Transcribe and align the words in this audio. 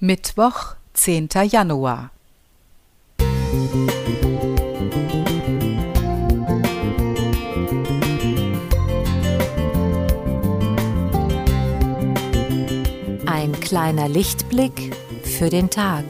Mittwoch, 0.00 0.76
10. 0.94 1.28
Januar. 1.50 2.12
Ein 13.26 13.58
kleiner 13.60 14.08
Lichtblick 14.08 14.94
für 15.24 15.50
den 15.50 15.68
Tag. 15.68 16.04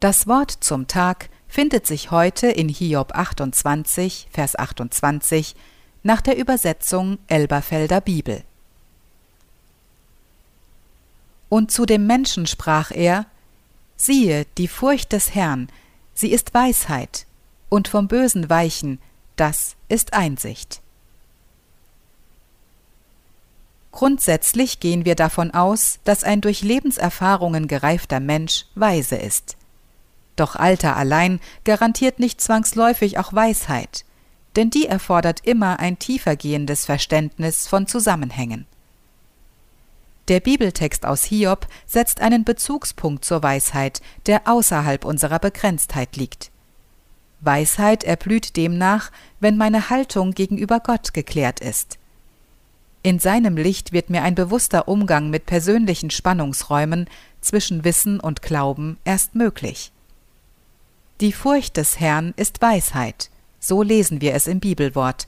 Das 0.00 0.26
Wort 0.26 0.50
zum 0.50 0.88
Tag 0.88 1.30
findet 1.48 1.86
sich 1.86 2.10
heute 2.10 2.48
in 2.48 2.68
Hiob 2.68 3.12
28, 3.14 4.28
Vers 4.30 4.54
28 4.58 5.56
nach 6.02 6.20
der 6.20 6.36
Übersetzung 6.36 7.16
Elberfelder 7.28 8.02
Bibel. 8.02 8.44
Und 11.48 11.70
zu 11.70 11.86
dem 11.86 12.06
Menschen 12.06 12.46
sprach 12.46 12.90
er, 12.90 13.24
siehe, 13.96 14.44
die 14.58 14.68
Furcht 14.68 15.12
des 15.12 15.34
Herrn, 15.34 15.68
sie 16.12 16.30
ist 16.30 16.52
Weisheit, 16.52 17.24
und 17.70 17.88
vom 17.88 18.06
Bösen 18.06 18.50
weichen, 18.50 19.00
das 19.36 19.76
ist 19.88 20.12
Einsicht. 20.12 20.82
Grundsätzlich 23.92 24.78
gehen 24.78 25.06
wir 25.06 25.14
davon 25.14 25.52
aus, 25.52 26.00
dass 26.04 26.22
ein 26.22 26.42
durch 26.42 26.60
Lebenserfahrungen 26.60 27.66
gereifter 27.66 28.20
Mensch 28.20 28.66
weise 28.74 29.16
ist. 29.16 29.56
Doch 30.36 30.54
Alter 30.54 30.96
allein 30.96 31.40
garantiert 31.64 32.18
nicht 32.20 32.40
zwangsläufig 32.40 33.18
auch 33.18 33.32
Weisheit, 33.32 34.04
denn 34.54 34.70
die 34.70 34.86
erfordert 34.86 35.40
immer 35.44 35.80
ein 35.80 35.98
tiefergehendes 35.98 36.84
Verständnis 36.84 37.66
von 37.66 37.86
Zusammenhängen. 37.86 38.66
Der 40.28 40.40
Bibeltext 40.40 41.06
aus 41.06 41.24
Hiob 41.24 41.66
setzt 41.86 42.20
einen 42.20 42.44
Bezugspunkt 42.44 43.24
zur 43.24 43.42
Weisheit, 43.42 44.02
der 44.26 44.48
außerhalb 44.48 45.04
unserer 45.04 45.38
Begrenztheit 45.38 46.16
liegt. 46.16 46.50
Weisheit 47.40 48.02
erblüht 48.02 48.56
demnach, 48.56 49.12
wenn 49.40 49.56
meine 49.56 49.88
Haltung 49.88 50.32
gegenüber 50.32 50.80
Gott 50.80 51.14
geklärt 51.14 51.60
ist. 51.60 51.98
In 53.02 53.20
seinem 53.20 53.56
Licht 53.56 53.92
wird 53.92 54.10
mir 54.10 54.22
ein 54.22 54.34
bewusster 54.34 54.88
Umgang 54.88 55.30
mit 55.30 55.46
persönlichen 55.46 56.10
Spannungsräumen 56.10 57.08
zwischen 57.40 57.84
Wissen 57.84 58.18
und 58.18 58.42
Glauben 58.42 58.98
erst 59.04 59.36
möglich. 59.36 59.92
Die 61.22 61.32
Furcht 61.32 61.78
des 61.78 61.98
Herrn 61.98 62.34
ist 62.36 62.60
Weisheit, 62.60 63.30
so 63.58 63.82
lesen 63.82 64.20
wir 64.20 64.34
es 64.34 64.46
im 64.46 64.60
Bibelwort. 64.60 65.26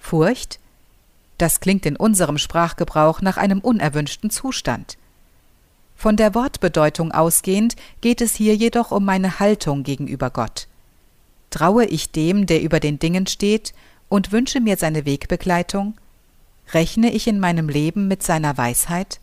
Furcht? 0.00 0.58
Das 1.38 1.60
klingt 1.60 1.86
in 1.86 1.94
unserem 1.94 2.38
Sprachgebrauch 2.38 3.20
nach 3.20 3.36
einem 3.36 3.60
unerwünschten 3.60 4.30
Zustand. 4.30 4.98
Von 5.94 6.16
der 6.16 6.34
Wortbedeutung 6.34 7.12
ausgehend 7.12 7.76
geht 8.00 8.20
es 8.20 8.34
hier 8.34 8.56
jedoch 8.56 8.90
um 8.90 9.04
meine 9.04 9.38
Haltung 9.38 9.84
gegenüber 9.84 10.28
Gott. 10.28 10.66
Traue 11.50 11.84
ich 11.84 12.10
dem, 12.10 12.46
der 12.46 12.60
über 12.60 12.80
den 12.80 12.98
Dingen 12.98 13.28
steht, 13.28 13.74
und 14.08 14.32
wünsche 14.32 14.60
mir 14.60 14.76
seine 14.76 15.06
Wegbegleitung? 15.06 15.94
Rechne 16.72 17.12
ich 17.12 17.28
in 17.28 17.38
meinem 17.38 17.68
Leben 17.68 18.08
mit 18.08 18.24
seiner 18.24 18.58
Weisheit? 18.58 19.20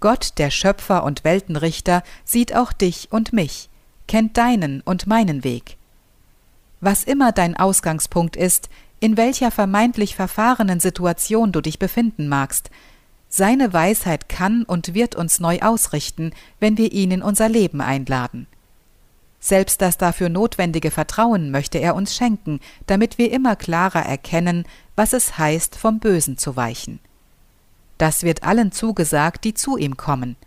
Gott, 0.00 0.38
der 0.38 0.50
Schöpfer 0.50 1.04
und 1.04 1.22
Weltenrichter, 1.22 2.02
sieht 2.24 2.56
auch 2.56 2.72
dich 2.72 3.08
und 3.12 3.34
mich 3.34 3.69
kennt 4.10 4.36
deinen 4.38 4.80
und 4.80 5.06
meinen 5.06 5.44
Weg. 5.44 5.76
Was 6.80 7.04
immer 7.04 7.30
dein 7.30 7.56
Ausgangspunkt 7.56 8.34
ist, 8.34 8.68
in 8.98 9.16
welcher 9.16 9.52
vermeintlich 9.52 10.16
verfahrenen 10.16 10.80
Situation 10.80 11.52
du 11.52 11.60
dich 11.60 11.78
befinden 11.78 12.26
magst, 12.26 12.70
seine 13.28 13.72
Weisheit 13.72 14.28
kann 14.28 14.64
und 14.64 14.94
wird 14.94 15.14
uns 15.14 15.38
neu 15.38 15.60
ausrichten, 15.60 16.32
wenn 16.58 16.76
wir 16.76 16.90
ihn 16.90 17.12
in 17.12 17.22
unser 17.22 17.48
Leben 17.48 17.80
einladen. 17.80 18.48
Selbst 19.38 19.80
das 19.80 19.96
dafür 19.96 20.28
notwendige 20.28 20.90
Vertrauen 20.90 21.52
möchte 21.52 21.78
er 21.78 21.94
uns 21.94 22.16
schenken, 22.16 22.58
damit 22.86 23.16
wir 23.16 23.30
immer 23.30 23.54
klarer 23.54 24.04
erkennen, 24.04 24.64
was 24.96 25.12
es 25.12 25.38
heißt, 25.38 25.76
vom 25.76 26.00
Bösen 26.00 26.36
zu 26.36 26.56
weichen. 26.56 26.98
Das 27.96 28.24
wird 28.24 28.42
allen 28.42 28.72
zugesagt, 28.72 29.44
die 29.44 29.54
zu 29.54 29.76
ihm 29.76 29.96
kommen– 29.96 30.34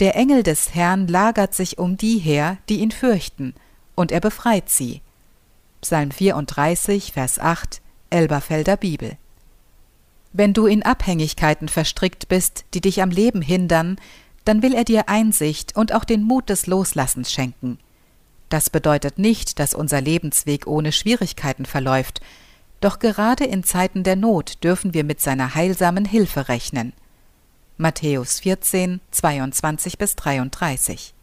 der 0.00 0.16
Engel 0.16 0.42
des 0.42 0.74
Herrn 0.74 1.06
lagert 1.06 1.54
sich 1.54 1.78
um 1.78 1.96
die 1.96 2.18
her, 2.18 2.56
die 2.68 2.80
ihn 2.80 2.90
fürchten, 2.90 3.54
und 3.94 4.10
er 4.10 4.20
befreit 4.20 4.70
sie. 4.70 5.02
Psalm 5.82 6.10
34, 6.10 7.12
Vers 7.12 7.38
8, 7.38 7.82
Elberfelder 8.08 8.76
Bibel. 8.76 9.18
Wenn 10.32 10.54
du 10.54 10.66
in 10.66 10.82
Abhängigkeiten 10.82 11.68
verstrickt 11.68 12.28
bist, 12.28 12.64
die 12.72 12.80
dich 12.80 13.02
am 13.02 13.10
Leben 13.10 13.42
hindern, 13.42 13.96
dann 14.44 14.62
will 14.62 14.74
er 14.74 14.84
dir 14.84 15.08
Einsicht 15.08 15.76
und 15.76 15.92
auch 15.92 16.04
den 16.04 16.22
Mut 16.22 16.48
des 16.48 16.66
Loslassens 16.66 17.30
schenken. 17.30 17.78
Das 18.48 18.70
bedeutet 18.70 19.18
nicht, 19.18 19.58
dass 19.58 19.74
unser 19.74 20.00
Lebensweg 20.00 20.66
ohne 20.66 20.92
Schwierigkeiten 20.92 21.66
verläuft, 21.66 22.20
doch 22.80 22.98
gerade 22.98 23.44
in 23.44 23.64
Zeiten 23.64 24.02
der 24.02 24.16
Not 24.16 24.64
dürfen 24.64 24.94
wir 24.94 25.04
mit 25.04 25.20
seiner 25.20 25.54
heilsamen 25.54 26.06
Hilfe 26.06 26.48
rechnen. 26.48 26.94
Matthäus 27.80 28.40
14, 28.40 29.00
22 29.10 29.96
bis 29.96 30.14
33. 30.14 31.14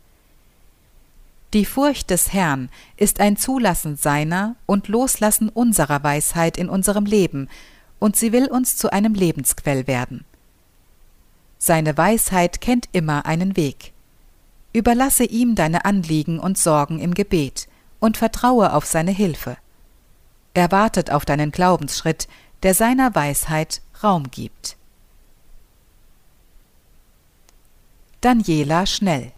Die 1.54 1.66
Furcht 1.66 2.10
des 2.10 2.34
Herrn 2.34 2.70
ist 2.96 3.20
ein 3.20 3.38
Zulassen 3.38 3.96
seiner 3.96 4.56
und 4.66 4.88
Loslassen 4.88 5.50
unserer 5.50 6.02
Weisheit 6.02 6.58
in 6.58 6.68
unserem 6.68 7.06
Leben, 7.06 7.48
und 8.00 8.16
sie 8.16 8.32
will 8.32 8.48
uns 8.48 8.76
zu 8.76 8.92
einem 8.92 9.14
Lebensquell 9.14 9.86
werden. 9.86 10.26
Seine 11.60 11.96
Weisheit 11.96 12.60
kennt 12.60 12.90
immer 12.92 13.28
einen 13.28 13.56
Weg. 13.56 13.94
Überlasse 14.74 15.26
ihm 15.26 15.54
deine 15.54 15.86
Anliegen 15.86 16.40
und 16.40 16.58
Sorgen 16.58 17.00
im 17.00 17.14
Gebet 17.14 17.68
und 18.00 18.18
vertraue 18.18 18.74
auf 18.74 18.88
seine 18.88 19.12
Hilfe. 19.12 19.58
Er 20.56 20.72
wartet 20.72 21.12
auf 21.12 21.24
deinen 21.24 21.52
Glaubensschritt, 21.52 22.28
der 22.64 22.74
seiner 22.74 23.14
Weisheit 23.14 23.84
Raum 24.02 24.32
gibt. 24.32 24.77
Daniela 28.22 28.86
Schnell 28.86 29.37